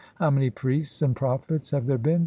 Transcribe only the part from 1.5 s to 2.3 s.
have there been!